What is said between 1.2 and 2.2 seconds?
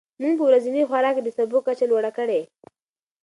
د سبو کچه لوړه